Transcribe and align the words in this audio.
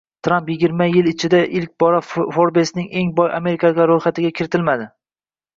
Trampyigirma 0.27 0.85
beshyil 0.91 1.09
ichida 1.11 1.41
ilk 1.59 1.69
bor 1.83 1.97
Forbes’ning 2.07 2.89
eng 3.03 3.13
boy 3.21 3.31
amerikaliklar 3.41 3.89
ro‘yxatiga 3.95 4.37
kiritilmadi 4.41 4.91